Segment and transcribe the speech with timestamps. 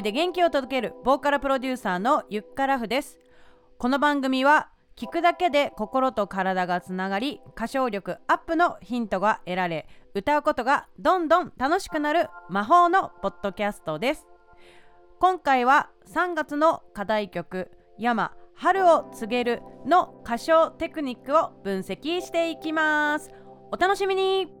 [0.00, 3.18] 声で元気を届けるボーカルプロデューサーのゆっからふです。
[3.76, 14.26] この番組は聞くだけで心と体がつながり歌唱力アップのヒントが得られ歌うことがどんどん楽しくなる魔法のポッドキャストです。
[15.18, 23.30] 今回は3月の課題曲「山春を告げる」の歌唱テクニックを分析していきます。
[23.70, 24.59] お楽しみに。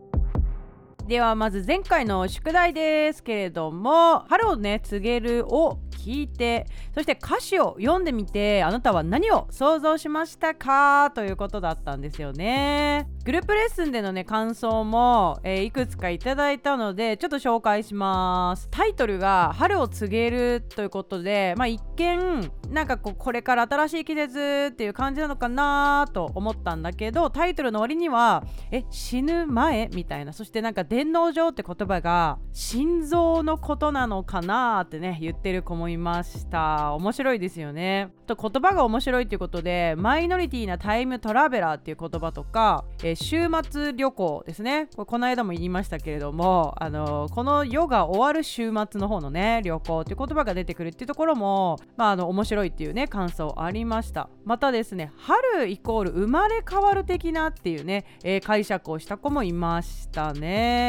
[1.10, 11.10] ではまず前回の宿題ですけれども「春をね告げる」を聞いてそして歌詞を読んでみてあなたは何を想像しましたか？
[11.10, 13.08] ということだったんですよね。
[13.24, 18.68] グループレッスンでのね感想も、えー、いくつかいただいたのでちょっと紹介します。
[18.70, 29.90] タイトルが春を告げるということでまあ一見なんかこうこれから新しい季節っていう感じなのかなと思ったんだけどタイトルの割にはえ死ぬ前？
[29.92, 30.32] みたいな。
[30.32, 36.92] そしてなんか電脳上って言葉が心臓のことなのかなってね言ってる子もいました。
[36.92, 38.12] 面白いですよね。
[38.26, 44.88] と言葉が面白いっていうことでマイノリティなタイムトラベラーっていう言葉とか、えー、週末旅行ですね。
[44.94, 54.28] これこの間も言いましたけれどもあのー、この夜が終わる週末の方のね旅行っていう言葉が出てくるっていうところもまああの面白いっていうね感想ありました。
[54.44, 60.79] またですね春イコール生まれ変わる的なっていうね、えー、解釈をした子もいましたね。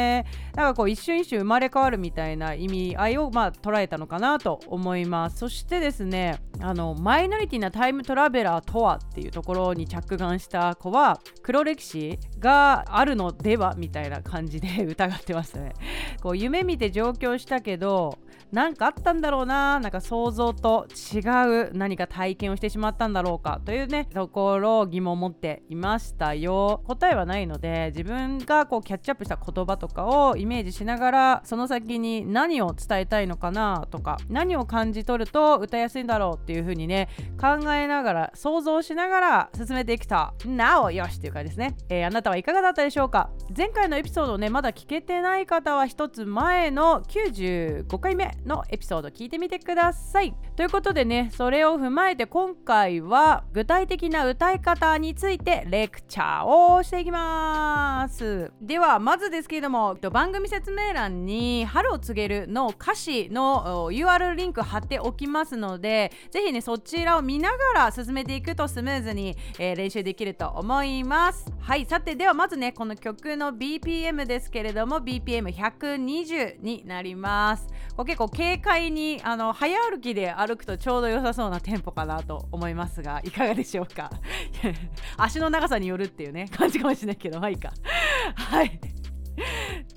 [0.54, 5.38] なんかこう一瞬一瞬生まれ変わるみたいな意味合いをまあ捉えたのかなと思います。
[5.38, 15.72] そしてですねあのマイノリティなタイムトラベラーとはっていうところに着眼した子は黒歴史があるのではみたいな感じで疑ってましたね。
[16.22, 18.18] こう夢見て上京したけど
[18.52, 21.18] 何かあったんだろうななんか想像と違
[21.68, 26.82] う何か体験をしてしまったんだろうかというねところを疑問を持っていましたよ。
[26.86, 37.08] 答えはないので自分がこうキャッチアップした言葉とかをイメージしながらその先に何を伝えたいのかなとか何を感じ取ると歌いやすいんだろうっていう風にね
[37.40, 40.12] 考えながら想像しながら進めていくと
[40.46, 43.30] なおよしというかですね、えー、あなたはいかがだったでしょうか？
[43.56, 50.34] 前回のエピソードをねまだ聞けてない方は一つ前の95回目のエピソード聞いてみてください。
[50.56, 58.52] ということでねそれを踏まえて今回は具体的な歌い方についてレクチャーをしていきます。
[58.60, 71.46] ではまずですけれども番組説明欄に「春を告げる」の歌詞の URL リンク貼っておきますのでぜひねそちらを見ながら進めていくとスムーズに、えー、練習できると思います。
[71.60, 77.66] はいさてではまずねこの曲の BPM ですけれども BPM120 になります。
[77.96, 84.10] これ結構軽快にあの早歩きで歩くとちょうど良さそうなテンポかなと思いますがいかがでしょうか？
[85.18, 87.72] 足の長さによるっていうね感じかもしれないけどまあいいか。
[88.34, 88.80] はい。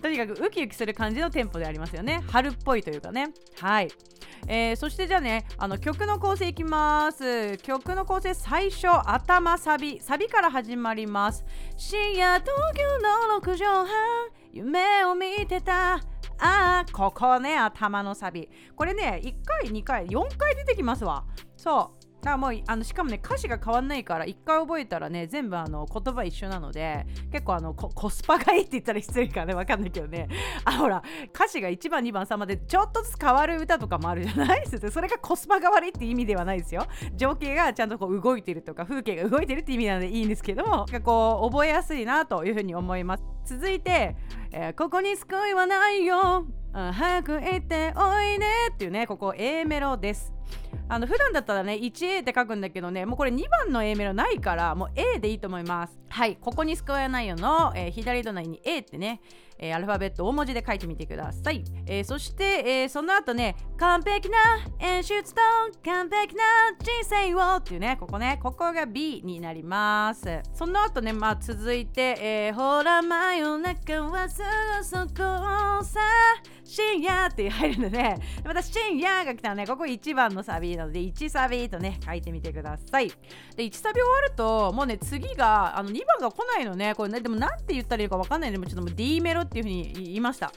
[0.01, 2.24] とにかくウキウキする感じのテンポでありますよね。
[2.29, 3.29] 春っぽいというかね。
[3.59, 3.90] はい。
[4.47, 7.57] えー、そしてじゃあねあの曲の構成いきます。
[7.59, 10.00] 曲の構成最初頭サビ。
[10.01, 11.44] サビから始まります。
[11.78, 12.45] 深夜東
[12.75, 13.88] 京の6畳半
[14.51, 16.15] 夢を見てた。
[16.40, 18.50] あここね頭のサビ。
[18.75, 21.25] これね1回2回4回出てきますわ。
[21.56, 22.06] そう。
[22.25, 30.28] だからもうあのしかもね歌詞が変わんないから1回覚えたらね全部あの言葉一緒なので結構あのコスパがいいって言ったら失礼かねわかんないけどね。
[30.63, 31.03] あほら
[31.35, 34.68] 歌詞が1番2番3番でちょっとずつ変わる歌とかもあるじゃない？
[34.68, 36.88] で すそれがコスパが悪いって意味ではないですよ。
[37.16, 43.24] 情景がちゃんとこう動いてるとか風景が動いてるって意味なのでいいんですけどもこう覚えやすいなというふうに思います。
[43.45, 44.16] 続いて、
[44.51, 46.47] えー、ここに救いはないよ。
[46.73, 50.34] 早く行っておいでっていうねここ A メロです。
[50.88, 55.97] あの普段だったらね 1A って書くんだけどねもうこれ2番の A メロないからもう A でいいと思います。
[56.09, 59.22] はいここにスクエアないよの、えー、左隣に A ってね
[59.57, 64.38] えー、アルファベット大文字で書いてみてください、えー、そして、え、その後ね完璧な
[64.80, 65.42] 演出と
[65.83, 66.44] 完璧な
[66.80, 70.41] 人生をっていうねここねここが B になります。
[70.53, 74.41] その後ねまあ続いて、え、ほら真夜中はす
[74.77, 76.00] ぐそこさ
[76.65, 79.67] 深夜って入るのでまた深夜が来たらね。
[79.67, 83.09] ここ1番のサビなので1サビとね書いてみてください。
[83.56, 86.95] で1サビ終わるともうね次があの2番が来ないのね。
[86.95, 90.51] これねでもなんて言ったらいいかわかんないのでもちょっともう D メロっていうふうに言いました。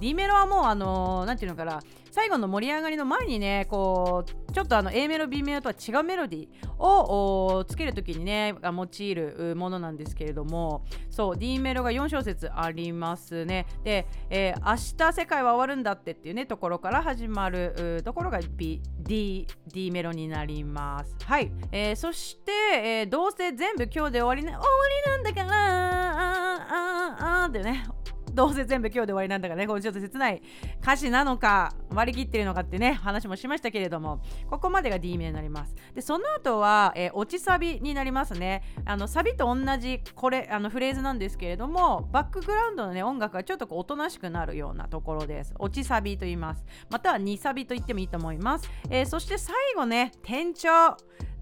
[0.00, 1.80] D メロはもうあのなん、ていうのかな。
[2.12, 13.66] 最後の盛り上がりの前にねこうちょっとあの A メロ B メロとは違うメロディーをつける時にね用いるものなんですけれどもそう D メロが4小節ありますね。
[13.82, 21.16] で、えー、明日世界は終わるんだってっていうねところから始まるところが B D, D メロになります。
[21.24, 24.62] はい、えー、そして、えー、どうせ全部今日で終わり,、ね、終わ
[25.06, 27.86] りなんだからあああってね
[28.32, 30.42] どうせ全部今日で終わりなんだからねこれちょっと切ない
[30.80, 35.74] 歌詞なのか割り切ってるのかってね話もしましたけれどもここまでが D 面になります。
[35.94, 38.62] でその後は、えー、落ちサビになりますね。
[38.84, 45.54] あのサビと同じこれあのフレーズなんですけれどもバックグラウンドのね音楽がちょっとこうおとなしくなるようなところです。
[45.58, 46.64] 落ちサビと言います。
[46.90, 50.68] または2サビと言ってもいいと思います、えー、そして最後ね転調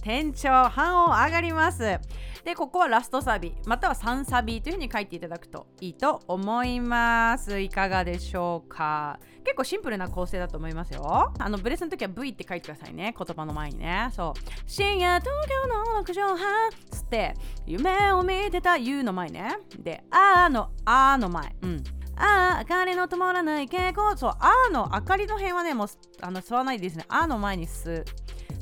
[0.03, 1.99] 店長半音上がります。
[2.45, 7.61] でここはラストサビまたは3サビというふうに書いていただくといいと思います。
[7.61, 9.19] いかがでしょうか？
[9.45, 11.33] 結構シンプルな構成だと思いますよ。
[11.39, 13.15] あのブレスの時は V って書いてくださいね。
[13.17, 14.09] 言葉の前にね。
[14.13, 14.41] そう。
[14.67, 16.71] 深夜東京の6畳半。
[16.91, 17.35] つって
[17.67, 19.59] 夢を見てた U の前ね。
[19.79, 21.55] であーのあーの前。
[21.63, 21.85] うん。
[22.17, 24.15] ああ、明かりの灯らない傾向。
[24.17, 25.89] そう、あーの明かりの辺はね、もう
[26.21, 27.05] あの吸わないですね。
[27.09, 28.05] あーの前に吸う。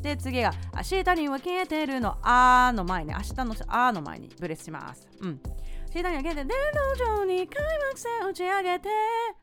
[0.02, 2.16] で次が明日には消えてるの。
[2.22, 5.08] あの前に明日のあの前にブレスします。
[5.20, 5.40] うん。
[5.94, 8.88] 明日には消えて電動上に開幕戦打ち上げて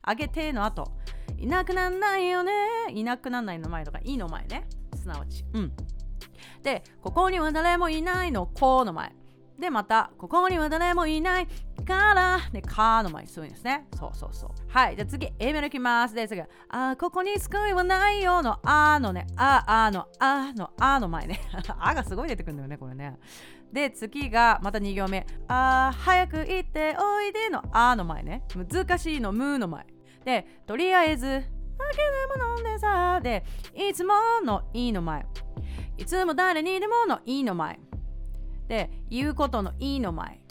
[0.08, 0.92] 上げての後。
[1.38, 2.54] いなくなんないよね。
[2.90, 4.68] いなくなんないの前とかいいの前ね。
[4.96, 5.44] すなわち。
[5.54, 5.72] うん。
[6.64, 8.48] でここには誰もいないの。
[8.48, 9.14] こうの前。
[9.60, 11.48] でまたここには誰もいない
[11.88, 12.40] から。
[12.52, 13.88] でかの前にするんですね。
[13.98, 14.50] そうそうそう。
[14.68, 16.14] はいじゃあ次 A メロいきます。
[16.14, 19.28] で次あここに救いはないよのあのね。
[19.38, 21.40] ああのあのあの前ね。
[21.80, 23.18] あがすごい出てくるんだよねこれね。
[23.72, 25.26] で次がまた2行目。
[25.48, 28.44] あ早く行っておいでのあの前ね。
[28.56, 29.86] 難しいのむの前。
[30.26, 31.32] でとりあえずだ
[31.92, 34.14] けでも飲んでさでいつも
[34.44, 35.26] のいの前。
[35.98, 37.80] いつも誰にでものいの前。
[38.68, 40.42] で言うことのいいの前。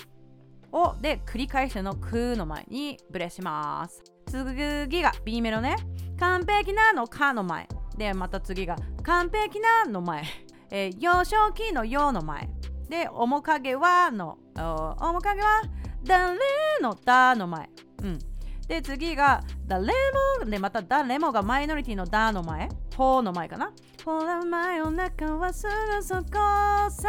[0.74, 4.02] をで繰り返すのくの前にブレします。
[4.26, 5.76] 次が B メロね。
[6.18, 7.68] 完璧なのかの前。
[7.96, 10.24] でまた次が完璧なの前、
[10.70, 12.48] えー、幼少期のよの前。
[12.88, 15.62] で面影はの面影は
[16.02, 16.36] 誰
[16.82, 17.70] のだの前。
[18.02, 18.18] うん。
[18.66, 19.92] で次が誰
[20.40, 22.68] もでまた誰もがマイノリティのだの前。
[22.96, 23.72] ほの前かな。
[24.04, 26.30] ほら真夜中はすぐそこ
[26.90, 27.08] さ。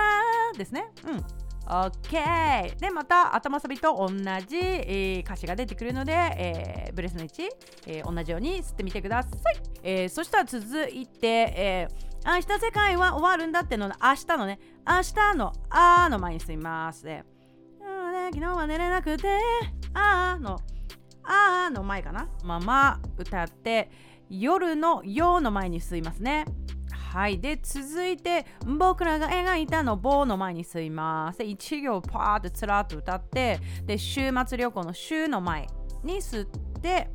[0.58, 0.92] ですね。
[1.06, 1.46] うん。
[1.68, 7.50] OK でまた頭サビと同じ、えー、歌詞が出てくるので、えー、ブレスの位置、
[7.88, 9.34] えー、同じように吸ってみてください、
[9.82, 13.94] え、そしたら続いて、えー、明日世界は終わるんだっての明
[14.28, 17.04] 日のね明日のあの前に吸います。
[17.04, 17.24] で、
[18.32, 19.28] 昨日は寝れなくて
[19.96, 20.60] あの
[21.28, 22.30] あーの前かな？
[22.44, 23.90] まま歌って
[24.30, 26.46] 夜のよの前に吸いますね。
[26.92, 27.40] はい。
[27.40, 31.40] で続いて僕らが描いたの棒の前に吸います。
[31.40, 35.68] で1行パーってつらっと歌ってで週末旅行の週の前
[36.04, 36.48] に吸っ
[36.82, 37.10] て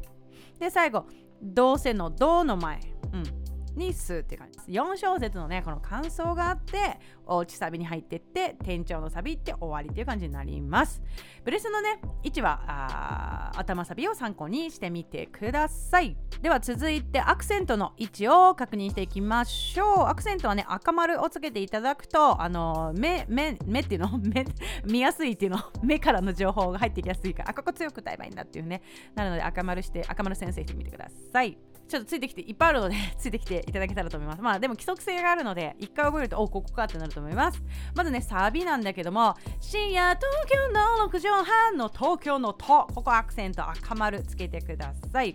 [0.58, 1.06] で最後
[1.42, 2.80] どうせのどの前。
[3.12, 3.39] うん。
[3.74, 4.70] にすって感じです。
[4.70, 11.02] 4小節のねこの感想があっておうちサビに入ってって店長のサビって終わりっていう感じになります。
[11.44, 16.16] ブレスのね位置は頭サビを参考にしてみてください。
[16.42, 20.06] では続いてアクセントの位置を確認していきましょう。
[20.08, 24.18] アクセントはね赤丸をつけていただくとあの目目目っていうの？
[24.18, 24.44] 目
[24.84, 25.58] 見やすいっていうの？
[25.82, 28.82] 目からの情報が入ってきやすいからあここ強く歌えばいいんだっていうね。
[29.14, 31.56] なので赤丸して赤丸先生してみてください。
[31.90, 34.42] ちょっとついてきていっぱいあるので ついてきていただけたらと思います。
[34.42, 37.60] まあでも規則性があるので一回覚えるとおここかってなると思います。
[37.94, 45.34] まずねサビなんだけども深夜東京の6畳半の東京のとここアクセント赤丸つけてください。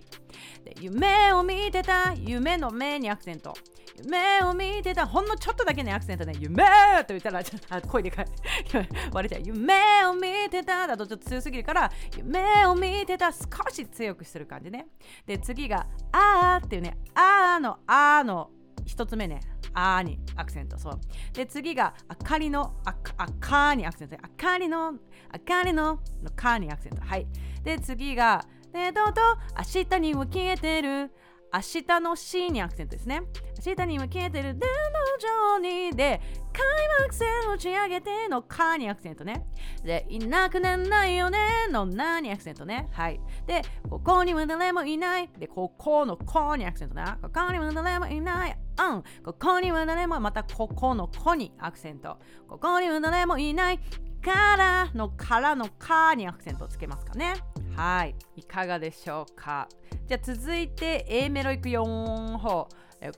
[0.64, 3.54] で夢を見てた夢の目にアクセント。
[4.02, 6.34] 夢を見てたほんのちょっとだけねアクセントね。
[6.38, 6.64] 夢
[7.06, 8.26] と言ったらちょっと声でかい。
[9.12, 9.46] 割れちゃう。
[9.46, 14.88] 夢を見てただとちょっと強すぎるから夢を見てた少し強くする感じね。
[15.26, 18.50] で次があーっていうねあーのあーの
[18.84, 19.40] 一つ目ね
[19.74, 21.00] あーにアクセントそう。
[21.32, 24.94] で次があかりのああかにアクセントあかりの
[25.30, 27.02] あかりののかにアクセント。
[27.02, 27.26] はい。
[27.62, 29.20] で次がえどうと
[29.56, 31.10] 明日にも消えてる。
[31.56, 33.22] 明日の C にアクセントですね。
[33.64, 36.20] 明日には消えてる電動上にで
[36.52, 36.64] 開
[37.02, 39.46] 幕戦打ち上げてのかにアクセントね。
[39.82, 41.38] で、いなくなんないよね
[41.70, 42.88] のなにアクセントね。
[42.92, 43.20] はい。
[43.46, 45.30] で、ここには誰もいない。
[45.38, 47.18] で、ここのこにアクセントな。
[47.22, 48.58] ここには誰もいない。
[48.78, 49.02] うん。
[49.24, 52.18] ここには誰もまたここのこにアクセント。
[52.48, 53.80] ここには誰もいない。
[54.22, 57.34] からのからのかにアクセントつけますかね。
[57.76, 58.14] はい。
[58.36, 59.68] いかがでしょうか？
[60.06, 62.68] じゃあ続いて A メロいく4歩。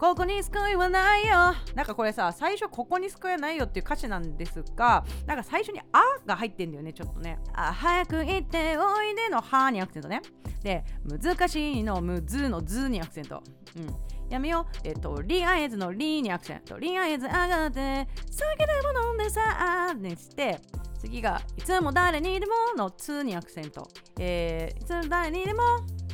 [0.01, 1.55] ここに救いはないよ。
[1.77, 7.39] なんかこれさ、最初ここに救いはないよっていう歌詞なんですが、なんか最初にあが入ってんだよね、ちょっとね。
[7.55, 10.21] あ、早く行っておいでのはにアクセントね。
[10.65, 13.41] で、難しいのむずのずにアクセント。
[13.77, 13.97] うん。
[14.29, 14.79] やめよう。
[14.83, 16.77] えっと、りあえずのりにアクセント。
[16.77, 19.41] りあえず上がって、酒でも飲んでさ
[19.91, 20.61] あにして、
[20.99, 23.89] 次が、いつも誰にでものつにアクセント。
[24.19, 25.63] えー、いつも誰にでも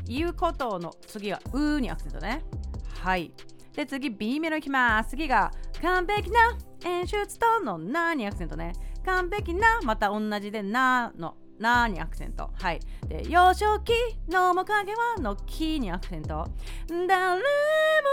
[0.06, 2.42] 言うことの次はうにアクセントね。
[3.00, 3.32] はい。
[3.74, 5.10] で次 B メロいきます。
[5.10, 5.50] 次が
[5.82, 8.72] 完璧な演出とのなにアクセントね。
[9.04, 12.50] 完璧なまた同じでなのなにアクセント。
[12.54, 12.80] はい。
[13.08, 13.92] で幼少期
[14.28, 16.46] の面影はのきにアクセント。
[16.88, 17.42] 誰も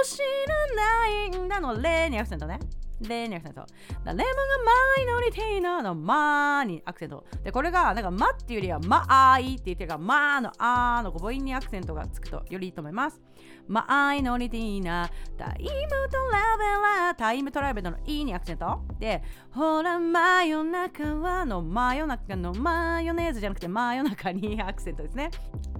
[0.04, 2.60] 知らないんだのれにアクセントね。
[3.08, 3.66] レにアクセント。
[4.04, 4.26] 誰もが
[4.98, 7.26] マイノリティーなのマーにアクセント。
[7.44, 13.22] で、これがなんかマっていうよりはマアイって言ってるからマーのアーの母音にアクセントがつくとよりいいと思います。
[13.68, 15.70] マイノリティーなタイム
[16.10, 18.82] トラベラータイムトラベラーの E にアクセント。
[19.00, 25.30] で、ほら真夜中はの真夜中のマヨネーズじゃなくて真夜中にアクセントですね。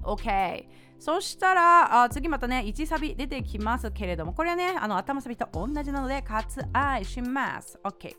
[0.02, 0.66] OK。
[1.04, 7.76] そしたらあ次またね1サビ出てきますけれどもこれはねあの頭サビと同じなので割愛します。
[7.82, 8.14] OK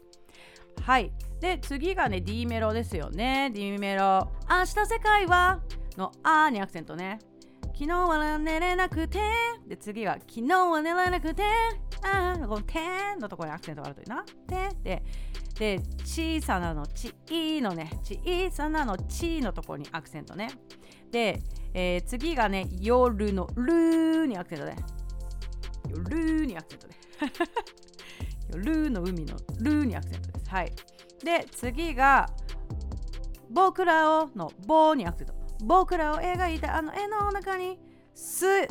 [0.81, 1.13] はい。
[1.39, 3.49] で次がね D メロですよね。
[3.53, 4.29] D メロ。
[4.49, 5.61] 明日世界は？
[5.95, 7.19] のあにアクセントね。
[7.67, 9.19] 昨日は寝れなくて。
[9.65, 11.43] で次は昨日は寝れなくて。
[12.01, 12.79] あこのて
[13.15, 14.25] んのところにアクセントがあるといいな。
[14.45, 15.03] てで
[15.57, 17.91] で小さなのちいのね。
[18.03, 20.49] 小さなのちのところにアクセントね。
[21.11, 21.39] で、
[21.73, 24.75] えー、次がね夜のルーにアクセントね。
[25.89, 26.93] 夜にアクセントね。
[28.53, 30.71] 夜の海のルーにアクセントですはい。
[31.23, 32.29] で次が
[33.49, 37.79] 僕らをの棒にアクセント僕らを描いたあの絵の中に
[38.13, 38.67] 吸い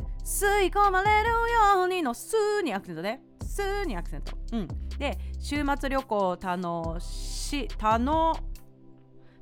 [0.71, 3.23] 込まれるようにのスーにアクセントね。
[3.45, 4.69] スーにアクセントうん。
[4.99, 8.33] で週末旅行を楽し楽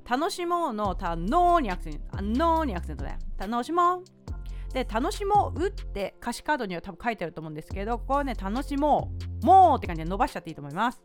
[0.08, 3.12] 楽しもうのたのにアクセントあのにアクセントで
[3.46, 4.04] 楽しもう
[4.72, 9.10] で楽しもうって歌詞カードには多分書いてあると思うんですけどここはね楽しも
[9.42, 11.02] うもうって感じで伸ばしちゃっていいと思います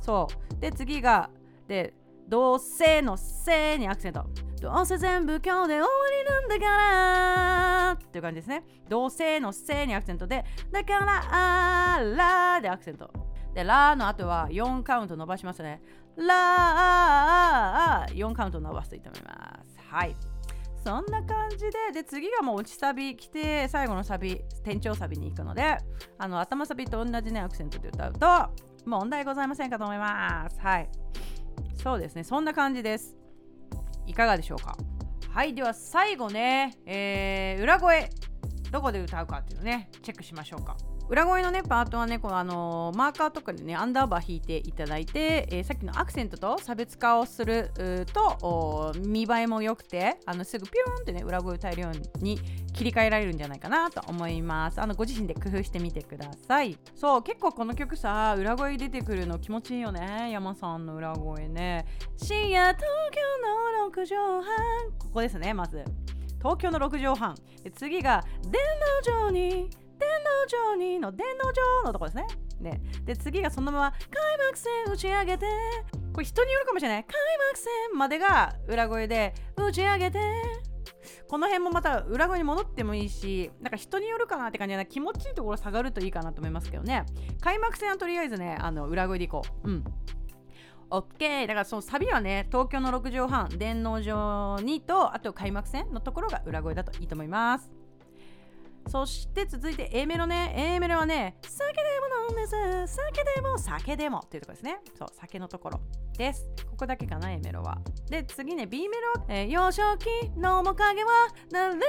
[0.00, 1.30] そうで次が
[1.66, 1.94] で
[2.28, 4.26] どうせのせいにアクセント
[4.60, 13.10] どうせ全部今日で終わりなんだからっていう感じですねどうせのせいにアクセントでだからあらでアクセント
[13.54, 15.82] で、ラの後は4カウント伸ばしますね。
[16.16, 19.76] ラー、4カウント伸ばすといいと思います。
[19.90, 20.16] はい。
[20.82, 25.76] そんな感じで、で、次がもう落ちサビ来て、最後のサビ、転調サビに行くので、
[26.18, 28.26] あの、頭サビと同じね、アクセントで歌うと、
[28.86, 30.58] 問題ございませんかと思います。
[30.60, 30.88] はい。
[31.82, 33.16] そうですね、そんな感じです。
[34.06, 34.76] いかがでしょうか？
[35.32, 38.10] はい、では最後ね、えー、裏声、
[38.72, 40.76] どこで歌うかっていうのね、チェックしましょうか。
[41.10, 47.72] 裏声のねパートはねこのあの、マーカーとかでねアンダーバー引いていただいて、えー、さっきのアクセントと差別化をする
[48.12, 52.38] と見栄えも良くてあのすぐピューンってね裏声を歌えるように
[52.72, 54.80] 切り替えられるんじゃないかなと思います。
[54.80, 56.78] あのご自身で工夫してみてください。
[56.94, 61.86] そう結構この曲さ裏声出てくるの気持ちいいよね山さんの裏声ね。
[62.18, 64.90] 深夜東京の6畳半。
[64.96, 65.84] ここですねまず。
[66.38, 67.34] 東京の6畳半。
[67.64, 68.52] で次が電
[69.12, 69.68] 脳上に
[70.00, 72.26] 電脳上にの電脳上のとこですね。
[72.60, 72.80] ね。
[73.04, 73.98] で次がそのまま開
[74.46, 75.46] 幕戦打ち上げて
[76.12, 77.04] これ人によるかもしれない。
[77.04, 77.14] 開
[77.52, 80.18] 幕戦までが裏声で打ち上げて
[81.28, 87.04] この辺もまた裏声に戻ってもいいしなんか人によるかなって感じで気持ちいいところ下がるといいかなと思いますけどね。
[87.40, 89.70] 開幕戦はとりあえずねあの裏声でいこう。
[89.70, 89.84] うん。
[90.90, 97.79] OK だからそのサビはね東京の6畳半電脳上にとあと開幕戦のところが裏声だといいと思います。
[98.90, 100.52] そして続いて A メロね。
[100.56, 102.96] A メロはね酒でも飲んです。
[102.96, 104.80] 酒でも酒でもっていうところですね。
[104.98, 105.80] そう酒のところ
[106.18, 106.48] です。
[106.68, 107.78] ここだけかな A メロは。
[108.08, 111.10] で次ね B メロ、えー、幼少期の面影は
[111.52, 111.80] 誰も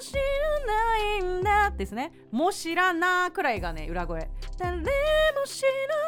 [0.00, 0.20] 知ら
[0.66, 2.12] ないんだですね。
[2.30, 4.30] も知らなくらいがね裏声。
[4.56, 4.84] 誰も
[5.46, 5.62] 知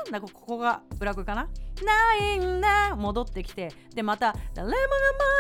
[0.07, 1.49] らなここが裏声かな。
[1.85, 2.97] ないんだ。
[2.97, 3.73] 戻ってきて。
[3.95, 4.77] でまた誰もが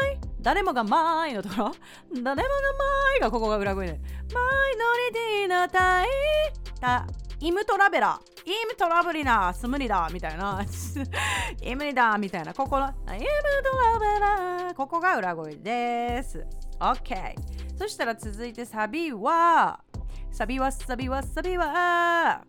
[0.02, 1.72] マイ誰もがマイのところ。
[2.12, 2.44] 誰もがマ
[3.16, 3.92] イがここが裏声で。
[3.92, 6.08] マイノリティなタイ
[6.80, 7.06] タ
[7.40, 8.50] イムトラベラー。
[8.50, 10.64] イムトラブリナースムリだみたいな。
[11.60, 12.54] イムリだみたいな。
[12.54, 14.74] ここのイムトラベラー。
[14.74, 16.46] ここが裏声です。
[16.80, 17.34] OK
[17.76, 19.80] そしたら続いてサビは
[20.30, 22.44] サビはサビはサビは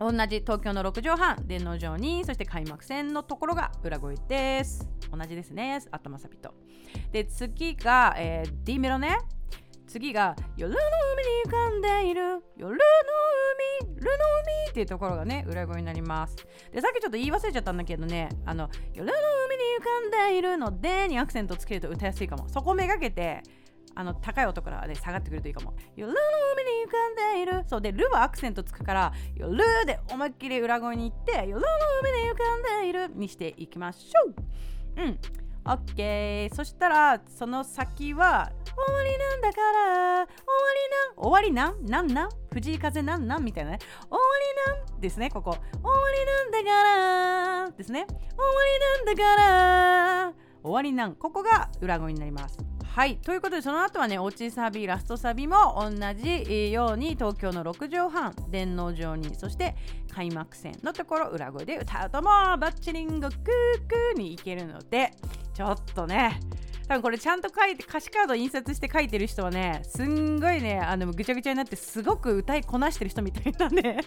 [0.00, 4.88] 同じ東京の6畳半電脳上にそして開幕戦のところが裏声です。
[5.12, 5.78] 同じですね。
[5.90, 6.54] 頭サビと。
[7.12, 9.18] で次が、えー、D メロね。
[9.86, 10.78] 次が夜の
[11.12, 12.22] 海に浮かんでいる。
[12.56, 12.78] 夜の
[13.82, 14.24] 海夜の
[14.64, 16.36] 海っていうところがね裏声になります。
[16.72, 18.30] でさっきちょっと言い忘れちゃったんだけどね。
[18.46, 19.12] あの夜の
[19.48, 22.48] 海に浮かんでいるのでにアクセントつけると歌いやすいかも。
[22.48, 23.42] そこめがけて
[23.94, 25.74] あの高い音からね下がってくるといいかも。
[25.96, 26.18] 夜の
[26.54, 27.64] 海に浮かんでいる。
[27.68, 31.66] そうで、ルはアクセントつくから、夜で思いっきり裏声に行って、夜の
[32.02, 34.34] 海に浮かんでいるにしていきましょう。
[35.02, 35.18] うん。
[35.62, 40.32] OK そしたらその先は終わりなんだから終わり
[40.90, 41.16] なん？
[41.16, 41.84] 終わりなん？
[41.84, 42.30] なんなん？
[42.50, 43.44] 藤井風なんなん？
[43.44, 43.78] みたいなね。
[44.08, 44.18] 終わ
[44.78, 45.00] りなん？
[45.00, 45.50] ですねここ。
[45.50, 48.06] 終わりなんだからですね。
[48.08, 48.24] 終わ
[48.64, 50.32] りなんだから
[50.62, 51.14] 終わりなん？
[51.14, 52.58] ここが裏声になります。
[52.92, 53.18] はい。
[53.18, 59.76] ということでその後はね落ちサビラストサビも同じように東京の6畳半電脳上にそして
[60.12, 65.12] 開幕戦のところ裏声で歌うともうバッチリンゴクークーにいけるので
[65.54, 66.40] ちょっとね
[66.88, 74.00] 多分これちゃんと書いて歌詞カード印刷して書いてる人はねすんごいねあのぐちゃぐちゃになってすごく歌いこなしてる人みたいなね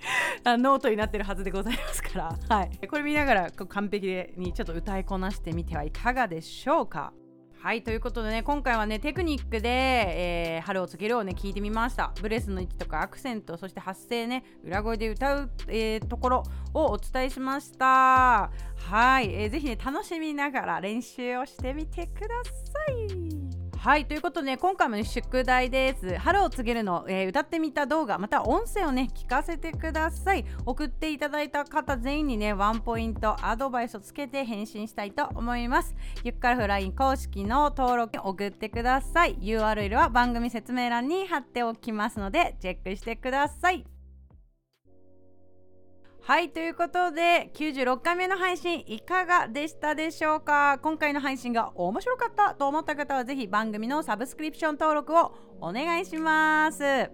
[0.56, 4.06] ノートになってるはずでございますから、はい、これ見ながら完璧
[4.38, 7.12] にちょっと歌いこなしてみてはいかがでしょうか。
[7.62, 12.10] はいということでね今回はねテクニックで、えー、春を告げるをね聞いてみました。
[12.22, 18.50] ブレスの位置とかアクセントそして発声ね裏声で歌う、えー、ところをお伝えしました。
[18.76, 22.50] はい、えー、ぜひね楽しみながら練習をしてみてくださ
[22.94, 23.59] い。
[23.82, 26.18] はいということで、ね、今回も、ね、宿題です。
[26.18, 30.44] 春を告げるの、えー、歌ってみた動画また音声をね聞かせてください。
[30.66, 35.94] 送っていただいた方全員にねワンポイントアドバイスをつけて返信したいと思います。
[36.22, 39.36] ゆっくらフライン公式の登録送ってください。
[39.36, 43.89] URL は番組説明欄に貼っておきますのでチェックしてください。
[46.30, 50.78] はいということで96回目の配信いかがでしたでしょうか？
[50.80, 56.84] 今回の配信が面白かったと思った方はぜひ番組のサブスクリプション登録をお願いします。
[56.84, 57.10] は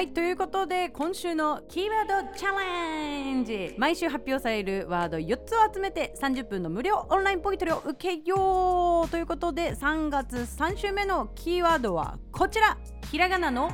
[0.00, 3.74] いということで今週のキーワードチャレンジ。
[3.76, 12.78] 毎週発表されるワード4つを集めて30分の無料オンラインポイントを受けようということで3月3週目のキーワードはこちら。
[13.10, 13.70] ひらがなの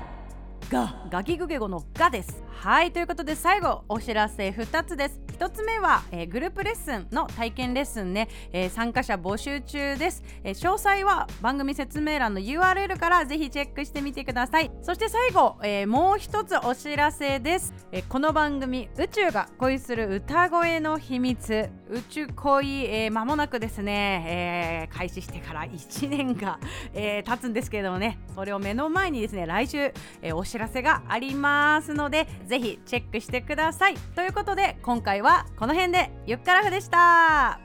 [0.69, 2.43] がガキグゲ語のがです。
[2.61, 5.25] はいということで最後お知らせ2つです。
[5.35, 14.71] 1つ目は、えー、グループレッスンの体験レッスンね、えー、参加者募集中です、えー、詳細は番組説明欄の URL からぜひチェックしてみてください。
[14.83, 21.69] そして最後、えもう一つお知らせです、えこの番組宇宙が恋する歌声の秘密。
[21.91, 26.59] 宇宙恋、えー、間もなくですね、え開始してから1年が、
[26.93, 28.19] え経つんですけれどもね。
[28.35, 33.95] それを目の前にですね来週、えお知らせがありますのでぜひチェックしてください。
[34.15, 36.11] ということで今回はこの辺で。
[36.27, 37.64] ゆっからふでした。